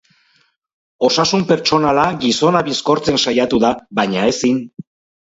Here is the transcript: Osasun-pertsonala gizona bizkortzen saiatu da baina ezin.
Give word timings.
Osasun-pertsonala 1.07 2.07
gizona 2.25 2.65
bizkortzen 2.73 3.23
saiatu 3.27 3.65
da 3.69 3.75
baina 4.03 4.29
ezin. 4.35 4.63